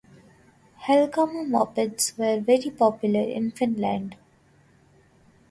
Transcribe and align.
Helkama-mopeds 0.87 2.17
were 2.17 2.39
very 2.41 2.71
popular 2.71 3.19
in 3.21 3.51
Finland. 3.51 4.15